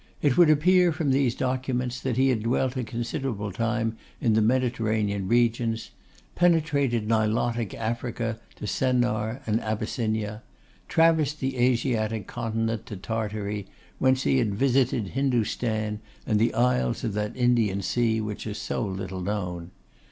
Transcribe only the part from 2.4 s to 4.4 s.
dwelt a considerable time in